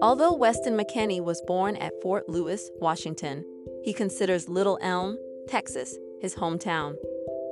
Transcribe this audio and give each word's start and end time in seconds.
Although 0.00 0.34
Weston 0.34 0.78
McKennie 0.78 1.20
was 1.20 1.42
born 1.42 1.74
at 1.74 2.00
Fort 2.00 2.28
Lewis, 2.28 2.70
Washington, 2.78 3.44
he 3.82 3.92
considers 3.92 4.48
Little 4.48 4.78
Elm, 4.80 5.18
Texas, 5.48 5.98
his 6.20 6.36
hometown. 6.36 6.94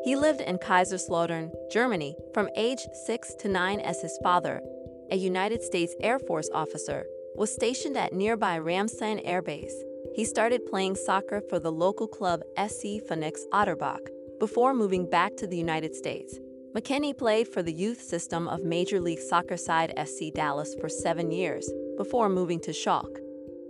He 0.05 0.15
lived 0.15 0.41
in 0.41 0.59
Kaiserslautern, 0.59 1.51
Germany, 1.73 2.15
from 2.33 2.49
age 2.57 2.87
6 3.07 3.35
to 3.41 3.49
9 3.49 3.81
as 3.81 4.01
his 4.01 4.17
father, 4.23 4.63
a 5.11 5.17
United 5.17 5.61
States 5.61 5.97
Air 6.01 6.21
Force 6.21 6.49
officer, 6.55 7.05
was 7.35 7.53
stationed 7.53 7.97
at 7.97 8.13
nearby 8.13 8.61
Ramstein 8.61 9.21
Air 9.25 9.43
Base. 9.43 9.75
He 10.15 10.25
started 10.25 10.67
playing 10.67 10.95
soccer 10.95 11.43
for 11.49 11.59
the 11.59 11.73
local 11.73 12.07
club 12.07 12.43
SC 12.57 13.03
Phoenix 13.09 13.45
Otterbach 13.53 14.07
before 14.39 14.73
moving 14.73 15.11
back 15.11 15.37
to 15.39 15.49
the 15.49 15.59
United 15.59 15.97
States. 15.97 16.39
McKennie 16.77 17.17
played 17.17 17.49
for 17.49 17.65
the 17.65 17.73
youth 17.73 18.01
system 18.01 18.47
of 18.47 18.63
Major 18.63 19.01
League 19.01 19.19
Soccer 19.19 19.57
side 19.57 19.93
FC 19.97 20.33
Dallas 20.33 20.77
for 20.81 20.89
seven 20.89 21.33
years 21.33 21.69
before 21.97 22.29
moving 22.29 22.61
to 22.61 22.71
Schalke. 22.71 23.19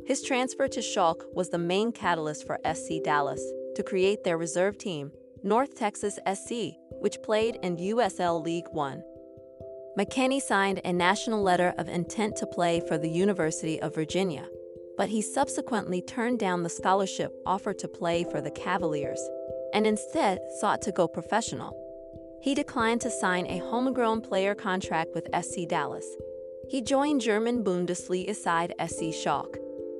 His 0.06 0.22
transfer 0.22 0.68
to 0.68 0.80
Schalke 0.80 1.24
was 1.34 1.50
the 1.50 1.58
main 1.58 1.92
catalyst 1.92 2.46
for 2.46 2.60
FC 2.64 3.02
Dallas 3.02 3.42
to 3.74 3.82
create 3.82 4.24
their 4.24 4.38
reserve 4.38 4.78
team 4.78 5.10
North 5.42 5.74
Texas 5.74 6.18
SC, 6.32 6.74
which 7.00 7.22
played 7.22 7.58
in 7.62 7.76
USL 7.76 8.42
League 8.42 8.68
One. 8.70 9.02
McKennie 9.98 10.40
signed 10.40 10.80
a 10.84 10.92
national 10.92 11.42
letter 11.42 11.74
of 11.78 11.88
intent 11.88 12.36
to 12.36 12.46
play 12.46 12.80
for 12.86 12.98
the 12.98 13.08
University 13.08 13.80
of 13.80 13.94
Virginia, 13.94 14.46
but 14.96 15.08
he 15.08 15.22
subsequently 15.22 16.02
turned 16.02 16.38
down 16.38 16.62
the 16.62 16.68
scholarship 16.68 17.32
offered 17.46 17.78
to 17.78 17.88
play 17.88 18.24
for 18.24 18.40
the 18.40 18.50
Cavaliers 18.50 19.20
and 19.72 19.86
instead 19.86 20.38
sought 20.60 20.82
to 20.82 20.92
go 20.92 21.08
professional. 21.08 21.74
He 22.42 22.54
declined 22.54 23.00
to 23.00 23.10
sign 23.10 23.46
a 23.46 23.58
homegrown 23.58 24.20
player 24.20 24.54
contract 24.54 25.10
with 25.14 25.30
FC 25.32 25.66
Dallas. 25.66 26.06
He 26.68 26.82
joined 26.82 27.20
German 27.20 27.62
Bundesliga 27.62 28.34
side 28.34 28.74
FC 28.80 29.10
Schalke. 29.10 29.56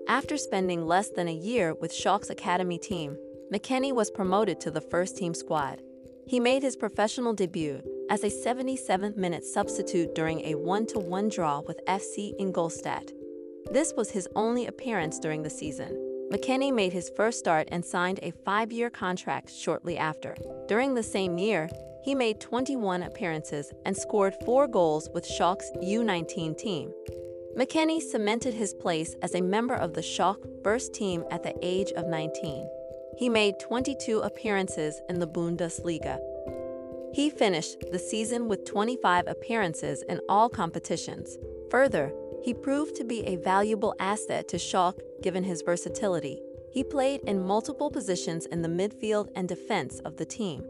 After 0.09 0.37
spending 0.37 0.85
less 0.85 1.11
than 1.11 1.29
a 1.29 1.33
year 1.33 1.75
with 1.75 1.93
Schalke's 1.93 2.31
academy 2.31 2.77
team, 2.77 3.17
McKennie 3.53 3.95
was 3.95 4.11
promoted 4.11 4.61
to 4.61 4.73
the 4.73 4.81
first 4.81 5.17
team 5.17 5.33
squad. 5.33 5.81
He 6.27 6.41
made 6.41 6.63
his 6.63 6.75
professional 6.75 7.35
debut 7.35 7.83
as 8.11 8.25
a 8.25 8.27
77th 8.27 9.17
minute 9.17 9.45
substitute 9.45 10.15
during 10.17 10.41
a 10.41 10.57
1 10.57 10.87
1 10.95 11.29
draw 11.29 11.61
with 11.61 11.85
FC 11.87 12.35
Ingolstadt. 12.37 13.13
This 13.71 13.95
was 13.97 14.11
his 14.11 14.29
only 14.35 14.67
appearance 14.67 15.21
during 15.21 15.45
the 15.45 15.51
season. 15.51 15.97
McKennie 16.33 16.75
made 16.75 16.93
his 16.93 17.11
first 17.11 17.39
start 17.39 17.69
and 17.71 17.85
signed 17.85 18.19
a 18.23 18.33
five 18.45 18.73
year 18.73 18.91
contract 18.91 19.51
shortly 19.51 19.97
after. 19.97 20.35
During 20.67 20.95
the 20.95 21.03
same 21.05 21.39
year, 21.39 21.69
he 22.07 22.15
made 22.15 22.39
21 22.39 23.03
appearances 23.03 23.73
and 23.85 23.97
scored 23.97 24.33
four 24.45 24.69
goals 24.69 25.11
with 25.13 25.29
Schalke's 25.29 25.73
U19 25.83 26.57
team. 26.57 26.93
McKennie 27.59 28.01
cemented 28.01 28.55
his 28.55 28.73
place 28.75 29.17
as 29.23 29.35
a 29.35 29.41
member 29.41 29.75
of 29.75 29.93
the 29.93 30.03
Schalke 30.03 30.63
first 30.63 30.95
team 30.95 31.25
at 31.33 31.43
the 31.43 31.53
age 31.63 31.91
of 31.97 32.07
19. 32.07 32.71
He 33.19 33.29
made 33.29 33.59
22 33.59 34.21
appearances 34.21 35.01
in 35.09 35.19
the 35.19 35.27
Bundesliga. 35.27 36.21
He 37.13 37.29
finished 37.29 37.83
the 37.91 37.99
season 37.99 38.47
with 38.47 38.65
25 38.65 39.27
appearances 39.27 40.03
in 40.03 40.21
all 40.29 40.49
competitions. 40.49 41.37
Further, 41.73 42.13
he 42.45 42.55
proved 42.55 42.95
to 42.97 43.05
be 43.05 43.27
a 43.27 43.35
valuable 43.35 43.97
asset 43.99 44.47
to 44.49 44.59
Schalke 44.59 45.01
given 45.23 45.43
his 45.43 45.63
versatility. 45.63 46.41
He 46.71 46.85
played 46.85 47.23
in 47.23 47.45
multiple 47.45 47.91
positions 47.91 48.47
in 48.47 48.63
the 48.63 48.69
midfield 48.69 49.29
and 49.35 49.49
defense 49.49 49.99
of 50.05 50.19
the 50.19 50.27
team. 50.27 50.63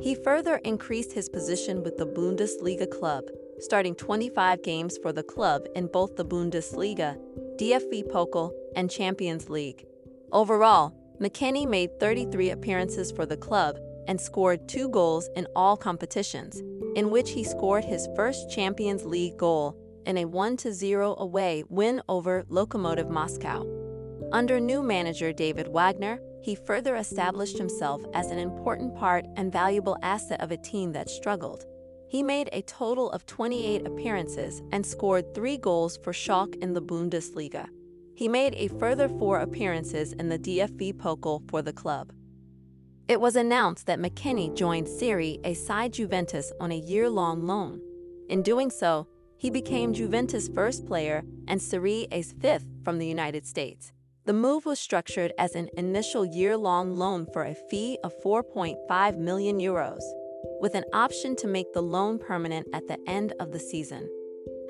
He 0.00 0.14
further 0.14 0.56
increased 0.64 1.12
his 1.12 1.28
position 1.28 1.82
with 1.82 1.96
the 1.96 2.06
Bundesliga 2.06 2.88
club, 2.88 3.24
starting 3.58 3.94
25 3.94 4.62
games 4.62 4.96
for 5.02 5.12
the 5.12 5.22
club 5.22 5.66
in 5.74 5.88
both 5.88 6.16
the 6.16 6.24
Bundesliga, 6.24 7.18
DFB 7.58 8.08
Pokal, 8.10 8.52
and 8.76 8.90
Champions 8.90 9.50
League. 9.50 9.84
Overall, 10.32 10.94
McKennie 11.20 11.68
made 11.68 11.98
33 11.98 12.50
appearances 12.50 13.10
for 13.10 13.26
the 13.26 13.36
club 13.36 13.76
and 14.06 14.20
scored 14.20 14.68
two 14.68 14.88
goals 14.88 15.28
in 15.34 15.46
all 15.56 15.76
competitions, 15.76 16.62
in 16.94 17.10
which 17.10 17.30
he 17.30 17.42
scored 17.42 17.84
his 17.84 18.08
first 18.14 18.50
Champions 18.50 19.04
League 19.04 19.36
goal 19.36 19.76
in 20.06 20.16
a 20.16 20.24
1-0 20.24 21.18
away 21.18 21.64
win 21.68 22.00
over 22.08 22.44
Lokomotiv 22.44 23.10
Moscow. 23.10 23.77
Under 24.30 24.60
new 24.60 24.82
manager 24.82 25.32
David 25.32 25.68
Wagner, 25.68 26.20
he 26.42 26.54
further 26.54 26.96
established 26.96 27.56
himself 27.56 28.02
as 28.12 28.30
an 28.30 28.38
important 28.38 28.94
part 28.94 29.24
and 29.36 29.50
valuable 29.50 29.96
asset 30.02 30.42
of 30.42 30.50
a 30.50 30.56
team 30.58 30.92
that 30.92 31.08
struggled. 31.08 31.64
He 32.08 32.22
made 32.22 32.50
a 32.52 32.62
total 32.62 33.10
of 33.10 33.24
28 33.24 33.86
appearances 33.86 34.62
and 34.70 34.84
scored 34.84 35.34
three 35.34 35.56
goals 35.56 35.98
for 36.02 36.12
Schalke 36.12 36.56
in 36.56 36.74
the 36.74 36.82
Bundesliga. 36.82 37.68
He 38.14 38.28
made 38.28 38.54
a 38.56 38.68
further 38.68 39.08
four 39.08 39.40
appearances 39.40 40.12
in 40.12 40.28
the 40.28 40.38
DFB 40.38 40.94
Pokal 40.94 41.48
for 41.48 41.62
the 41.62 41.72
club. 41.72 42.12
It 43.08 43.22
was 43.22 43.36
announced 43.36 43.86
that 43.86 43.98
McKennie 43.98 44.54
joined 44.54 44.88
Serie 44.88 45.40
A 45.44 45.54
side 45.54 45.94
Juventus 45.94 46.52
on 46.60 46.70
a 46.70 46.78
year-long 46.78 47.46
loan. 47.46 47.80
In 48.28 48.42
doing 48.42 48.70
so, 48.70 49.06
he 49.38 49.48
became 49.48 49.94
Juventus' 49.94 50.48
first 50.48 50.84
player 50.84 51.22
and 51.46 51.62
Serie 51.62 52.08
A's 52.12 52.34
fifth 52.38 52.66
from 52.84 52.98
the 52.98 53.06
United 53.06 53.46
States. 53.46 53.92
The 54.28 54.34
move 54.34 54.66
was 54.66 54.78
structured 54.78 55.32
as 55.38 55.54
an 55.54 55.70
initial 55.78 56.22
year-long 56.22 56.96
loan 56.96 57.24
for 57.32 57.44
a 57.44 57.54
fee 57.54 57.96
of 58.04 58.12
4.5 58.22 59.16
million 59.16 59.58
euros, 59.58 60.02
with 60.60 60.74
an 60.74 60.84
option 60.92 61.34
to 61.36 61.46
make 61.46 61.72
the 61.72 61.80
loan 61.80 62.18
permanent 62.18 62.66
at 62.74 62.86
the 62.88 62.98
end 63.06 63.32
of 63.40 63.52
the 63.52 63.58
season. 63.58 64.06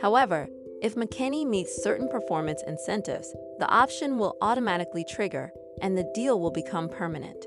However, 0.00 0.48
if 0.80 0.94
McKennie 0.94 1.44
meets 1.44 1.82
certain 1.82 2.08
performance 2.08 2.62
incentives, 2.68 3.34
the 3.58 3.68
option 3.68 4.16
will 4.16 4.36
automatically 4.40 5.04
trigger 5.10 5.50
and 5.82 5.98
the 5.98 6.08
deal 6.14 6.38
will 6.38 6.52
become 6.52 6.88
permanent. 6.88 7.44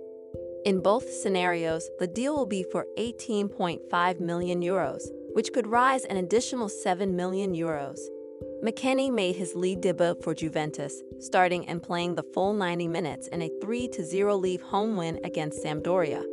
In 0.66 0.82
both 0.82 1.10
scenarios, 1.10 1.90
the 1.98 2.08
deal 2.08 2.36
will 2.36 2.46
be 2.46 2.66
for 2.74 2.88
18.5 2.98 4.20
million 4.20 4.62
euros, 4.62 5.04
which 5.32 5.54
could 5.54 5.66
rise 5.66 6.04
an 6.04 6.18
additional 6.18 6.68
7 6.68 7.16
million 7.16 7.56
euros. 7.56 8.00
McKennie 8.64 9.12
made 9.12 9.36
his 9.36 9.56
league 9.56 9.82
debut 9.82 10.16
for 10.22 10.36
Juventus, 10.36 11.02
starting 11.20 11.68
and 11.68 11.82
playing 11.82 12.14
the 12.14 12.22
full 12.22 12.54
90 12.54 12.88
minutes 12.88 13.28
in 13.30 13.42
a 13.42 13.50
3 13.60 13.90
0 13.92 14.36
leave 14.36 14.62
home 14.62 14.96
win 14.96 15.20
against 15.24 15.64
Sampdoria. 15.64 16.24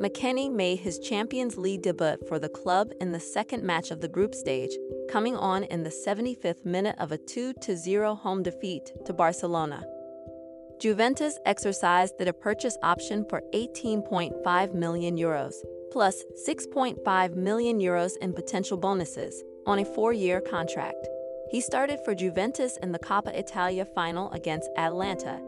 McKennie 0.00 0.52
made 0.52 0.78
his 0.78 1.00
Champions 1.00 1.58
League 1.58 1.82
debut 1.82 2.18
for 2.28 2.38
the 2.38 2.48
club 2.48 2.92
in 3.00 3.10
the 3.10 3.18
second 3.18 3.64
match 3.64 3.90
of 3.90 4.00
the 4.00 4.06
group 4.06 4.32
stage, 4.32 4.70
coming 5.10 5.34
on 5.36 5.64
in 5.64 5.82
the 5.82 5.90
75th 5.90 6.64
minute 6.64 6.94
of 7.00 7.10
a 7.10 7.18
2 7.18 7.54
0 7.60 8.14
home 8.14 8.44
defeat 8.44 8.92
to 9.04 9.12
Barcelona. 9.12 9.84
Juventus 10.78 11.36
exercised 11.46 12.16
the 12.16 12.32
purchase 12.32 12.78
option 12.84 13.24
for 13.28 13.42
18.5 13.54 14.74
million 14.74 15.16
euros, 15.16 15.54
plus 15.90 16.22
6.5 16.46 17.34
million 17.34 17.80
euros 17.80 18.12
in 18.18 18.32
potential 18.32 18.76
bonuses, 18.76 19.42
on 19.66 19.80
a 19.80 19.84
four 19.84 20.12
year 20.12 20.40
contract. 20.40 21.08
He 21.50 21.60
started 21.60 22.00
for 22.04 22.14
Juventus 22.14 22.76
in 22.82 22.92
the 22.92 22.98
Coppa 22.98 23.32
Italia 23.34 23.84
final 23.84 24.30
against 24.32 24.68
Atalanta. 24.76 25.40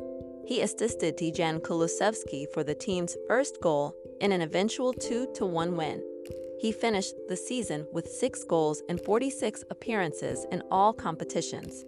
He 0.47 0.62
assisted 0.62 1.19
Dejan 1.19 1.60
Kulusevski 1.60 2.47
for 2.53 2.62
the 2.62 2.75
team's 2.75 3.16
first 3.26 3.60
goal 3.60 3.94
in 4.20 4.32
an 4.32 4.41
eventual 4.41 4.92
2 4.92 5.26
1 5.41 5.76
win. 5.76 6.03
He 6.60 6.72
finished 6.72 7.14
the 7.28 7.36
season 7.36 7.86
with 7.92 8.09
six 8.09 8.44
goals 8.44 8.82
and 8.88 9.00
46 9.00 9.64
appearances 9.70 10.47
in 10.50 10.62
all 10.70 10.92
competitions. 10.92 11.84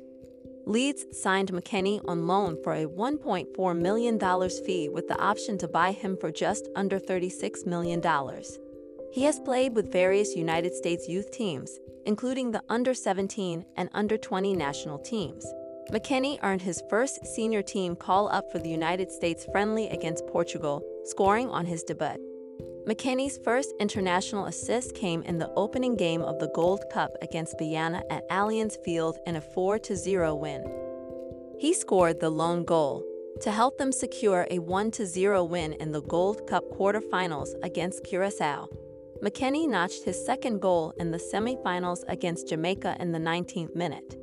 Leeds 0.67 1.07
signed 1.13 1.51
McKennie 1.53 2.01
on 2.07 2.27
loan 2.27 2.57
for 2.63 2.75
a 2.75 2.87
$1.4 2.87 3.79
million 3.79 4.51
fee 4.65 4.89
with 4.89 5.09
the 5.09 5.19
option 5.19 5.59
to 5.59 5.67
buy 5.67 5.93
him 5.93 6.17
for 6.17 6.31
just 6.31 6.69
under 6.77 7.01
$36 7.01 7.67
million. 7.67 8.01
He 9.13 9.25
has 9.25 9.41
played 9.41 9.75
with 9.75 9.91
various 9.91 10.37
United 10.37 10.73
States 10.73 11.09
youth 11.09 11.33
teams, 11.33 11.81
including 12.07 12.53
the 12.53 12.63
under 12.69 12.95
17 12.95 13.65
and 13.77 13.89
under 13.93 14.17
20 14.17 14.55
national 14.55 15.01
teams. 15.01 15.45
McKennie 15.91 16.39
earned 16.45 16.63
his 16.63 16.81
first 16.89 17.27
senior 17.27 17.61
team 17.61 17.97
call 17.97 18.29
up 18.29 18.53
for 18.53 18.61
the 18.61 18.69
United 18.69 19.11
States 19.11 19.45
friendly 19.51 19.89
against 19.89 20.29
Portugal, 20.29 20.81
scoring 21.05 21.51
on 21.51 21.67
his 21.67 21.83
debut. 21.83 22.25
McKennie's 22.87 23.39
first 23.39 23.75
international 23.81 24.47
assist 24.47 24.95
came 24.95 25.23
in 25.25 25.39
the 25.39 25.51
opening 25.57 25.97
game 25.97 26.23
of 26.23 26.39
the 26.39 26.51
Gold 26.55 26.85
Cup 26.93 27.11
against 27.21 27.59
Guyana 27.59 28.05
at 28.11 28.29
Allianz 28.31 28.77
Field 28.85 29.19
in 29.27 29.35
a 29.35 29.41
4 29.41 29.81
0 29.83 30.35
win. 30.37 30.65
He 31.59 31.75
scored 31.75 32.21
the 32.21 32.31
lone 32.31 32.65
goal 32.65 33.05
to 33.41 33.51
help 33.51 33.77
them 33.77 33.91
secure 33.91 34.47
a 34.53 34.61
1 34.61 34.93
0 34.93 35.45
win 35.45 35.73
in 35.75 35.91
the 35.91 36.03
Gold 36.03 36.47
Cup 36.47 36.63
quarterfinals 36.71 37.51
against 37.65 38.05
Curacao. 38.05 38.69
McKennie 39.23 39.69
notched 39.69 40.05
his 40.05 40.25
second 40.25 40.61
goal 40.61 40.95
in 40.97 41.11
the 41.11 41.19
semifinals 41.19 42.05
against 42.09 42.49
Jamaica 42.49 42.97
in 43.01 43.13
the 43.13 43.19
19th 43.19 43.77
minute. 43.77 44.17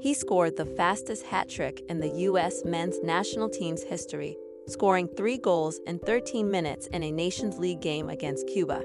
He 0.00 0.14
scored 0.14 0.56
the 0.56 0.64
fastest 0.64 1.26
hat 1.26 1.50
trick 1.50 1.82
in 1.90 2.00
the 2.00 2.08
U.S. 2.08 2.64
men's 2.64 3.02
national 3.02 3.50
team's 3.50 3.82
history, 3.82 4.38
scoring 4.66 5.08
three 5.08 5.36
goals 5.36 5.78
in 5.86 5.98
13 5.98 6.50
minutes 6.50 6.86
in 6.86 7.02
a 7.02 7.10
Nations 7.10 7.58
League 7.58 7.82
game 7.82 8.08
against 8.08 8.46
Cuba. 8.46 8.82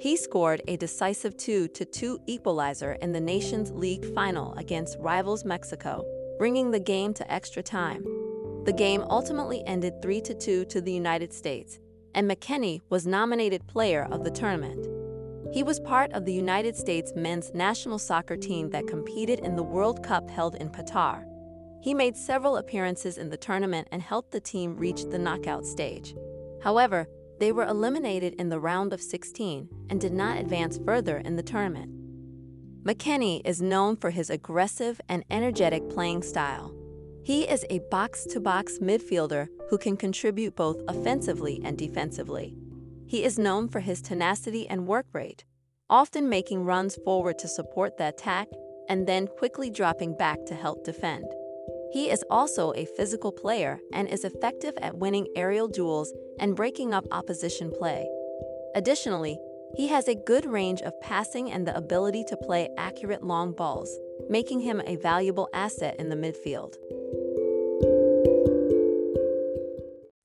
He 0.00 0.16
scored 0.16 0.62
a 0.66 0.76
decisive 0.76 1.36
2 1.36 1.68
2 1.68 2.18
equalizer 2.26 2.94
in 2.94 3.12
the 3.12 3.20
Nations 3.20 3.70
League 3.70 4.04
final 4.16 4.52
against 4.54 4.98
rivals 4.98 5.44
Mexico, 5.44 6.04
bringing 6.38 6.72
the 6.72 6.80
game 6.80 7.14
to 7.14 7.32
extra 7.32 7.62
time. 7.62 8.02
The 8.64 8.72
game 8.72 9.04
ultimately 9.08 9.64
ended 9.64 10.02
3 10.02 10.20
2 10.20 10.64
to 10.64 10.80
the 10.80 10.92
United 10.92 11.32
States, 11.32 11.78
and 12.18 12.28
McKennie 12.28 12.80
was 12.90 13.06
nominated 13.06 13.64
Player 13.68 14.08
of 14.10 14.24
the 14.24 14.30
Tournament. 14.32 14.84
He 15.54 15.62
was 15.62 15.78
part 15.78 16.10
of 16.10 16.24
the 16.24 16.32
United 16.32 16.76
States 16.76 17.12
men's 17.14 17.54
national 17.54 18.00
soccer 18.00 18.36
team 18.36 18.70
that 18.70 18.88
competed 18.88 19.38
in 19.38 19.54
the 19.54 19.62
World 19.62 20.02
Cup 20.02 20.28
held 20.28 20.56
in 20.56 20.68
Qatar. 20.70 21.24
He 21.80 21.94
made 21.94 22.16
several 22.16 22.56
appearances 22.56 23.18
in 23.18 23.30
the 23.30 23.36
tournament 23.36 23.86
and 23.92 24.02
helped 24.02 24.32
the 24.32 24.40
team 24.40 24.76
reach 24.76 25.04
the 25.04 25.18
knockout 25.18 25.64
stage. 25.64 26.16
However, 26.60 27.06
they 27.38 27.52
were 27.52 27.66
eliminated 27.66 28.34
in 28.34 28.48
the 28.48 28.58
round 28.58 28.92
of 28.92 29.00
16 29.00 29.68
and 29.88 30.00
did 30.00 30.12
not 30.12 30.38
advance 30.38 30.76
further 30.84 31.18
in 31.18 31.36
the 31.36 31.42
tournament. 31.44 31.92
McKennie 32.82 33.42
is 33.44 33.62
known 33.62 33.94
for 33.96 34.10
his 34.10 34.28
aggressive 34.28 35.00
and 35.08 35.24
energetic 35.30 35.88
playing 35.88 36.24
style. 36.24 36.74
He 37.28 37.42
is 37.42 37.66
a 37.68 37.80
box 37.90 38.24
to 38.30 38.40
box 38.40 38.78
midfielder 38.78 39.48
who 39.68 39.76
can 39.76 39.98
contribute 39.98 40.56
both 40.56 40.80
offensively 40.88 41.60
and 41.62 41.76
defensively. 41.76 42.56
He 43.06 43.22
is 43.22 43.38
known 43.38 43.68
for 43.68 43.80
his 43.80 44.00
tenacity 44.00 44.66
and 44.66 44.86
work 44.86 45.04
rate, 45.12 45.44
often 45.90 46.30
making 46.30 46.64
runs 46.64 46.96
forward 47.04 47.38
to 47.40 47.46
support 47.46 47.98
the 47.98 48.08
attack 48.08 48.48
and 48.88 49.06
then 49.06 49.26
quickly 49.26 49.68
dropping 49.68 50.16
back 50.16 50.38
to 50.46 50.54
help 50.54 50.86
defend. 50.86 51.26
He 51.92 52.08
is 52.08 52.24
also 52.30 52.72
a 52.72 52.88
physical 52.96 53.30
player 53.30 53.78
and 53.92 54.08
is 54.08 54.24
effective 54.24 54.72
at 54.80 54.96
winning 54.96 55.26
aerial 55.36 55.68
duels 55.68 56.10
and 56.40 56.56
breaking 56.56 56.94
up 56.94 57.04
opposition 57.10 57.70
play. 57.70 58.08
Additionally, 58.74 59.38
he 59.74 59.88
has 59.88 60.08
a 60.08 60.14
good 60.14 60.46
range 60.46 60.80
of 60.80 60.98
passing 61.02 61.52
and 61.52 61.66
the 61.66 61.76
ability 61.76 62.24
to 62.28 62.38
play 62.38 62.70
accurate 62.78 63.22
long 63.22 63.52
balls, 63.52 63.98
making 64.30 64.60
him 64.60 64.80
a 64.86 64.96
valuable 64.96 65.50
asset 65.52 65.94
in 65.98 66.08
the 66.08 66.16
midfield. 66.16 66.76